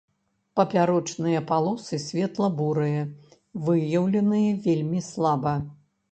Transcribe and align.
Папярочныя 0.59 1.41
палосы 1.51 1.99
светла-бурыя, 2.05 3.03
выяўленыя 3.67 4.55
вельмі 4.69 4.99
слаба. 5.09 5.53